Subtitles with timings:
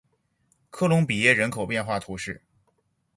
[0.71, 2.41] 科隆比耶人口变化图示